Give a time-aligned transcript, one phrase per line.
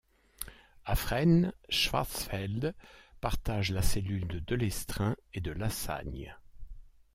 [0.83, 2.73] À Fresnes, Schwarzfeld
[3.19, 6.35] partage la cellule de Delestraint et de Lassagne.